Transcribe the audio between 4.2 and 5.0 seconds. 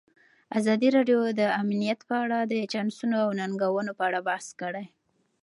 بحث کړی.